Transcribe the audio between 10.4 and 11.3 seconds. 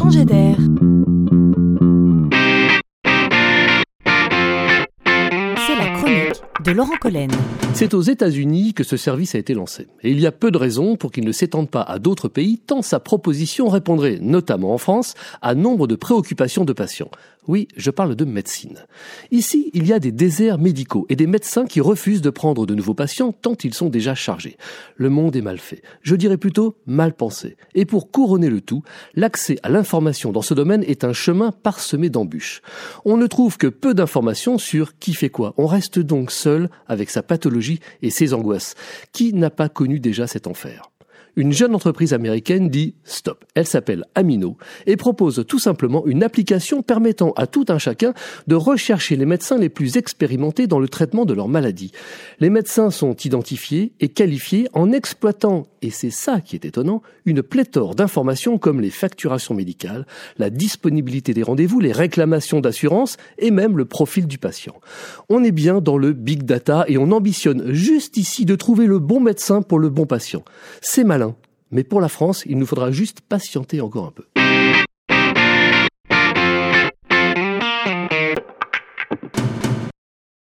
de raisons pour qu'il